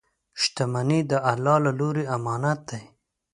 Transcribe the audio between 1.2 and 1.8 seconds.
الله له